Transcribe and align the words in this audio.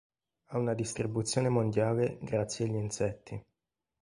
Ha 0.45 0.57
una 0.57 0.73
distribuzione 0.73 1.47
mondiale 1.49 2.17
grazie 2.21 2.65
agli 2.65 2.73
insetti. 2.73 3.45